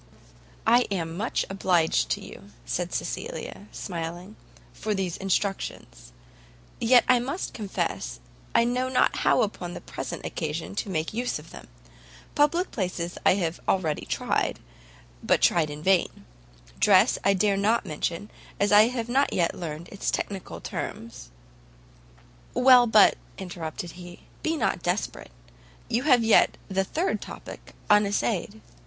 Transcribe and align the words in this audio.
"I 0.65 0.87
am 0.89 1.15
much 1.15 1.45
obliged 1.47 2.09
to 2.09 2.21
you," 2.25 2.49
said 2.65 2.91
Cecilia, 2.91 3.67
smiling, 3.71 4.35
"for 4.73 4.95
these 4.95 5.15
instructions; 5.15 6.11
yet 6.79 7.03
I 7.07 7.19
must 7.19 7.53
confess 7.53 8.19
I 8.55 8.63
know 8.63 8.89
not 8.89 9.17
how 9.17 9.43
upon 9.43 9.75
the 9.75 9.79
present 9.81 10.25
occasion 10.25 10.73
to 10.77 10.89
make 10.89 11.13
use 11.13 11.37
of 11.37 11.51
them: 11.51 11.67
public 12.33 12.71
places 12.71 13.19
I 13.27 13.35
have 13.35 13.59
already 13.67 14.03
tried, 14.07 14.59
but 15.21 15.39
tried 15.39 15.69
in 15.69 15.83
vain; 15.83 16.25
dress 16.79 17.19
I 17.23 17.35
dare 17.35 17.55
not 17.55 17.85
mention, 17.85 18.31
as 18.59 18.71
I 18.71 18.87
have 18.87 19.07
not 19.07 19.31
yet 19.33 19.53
learned 19.53 19.87
its 19.89 20.09
technical 20.09 20.59
terms" 20.61 21.29
"Well, 22.55 22.87
but," 22.87 23.19
interrupted 23.37 23.91
he, 23.91 24.21
"be 24.41 24.57
not 24.57 24.81
desperate; 24.81 25.29
you 25.89 26.01
have 26.09 26.23
yet 26.23 26.57
the 26.69 26.83
third 26.83 27.21
topic 27.21 27.75
unessayed." 27.87 28.61